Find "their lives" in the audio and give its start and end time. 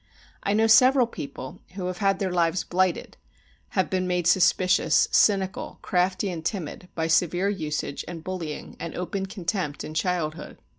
2.17-2.63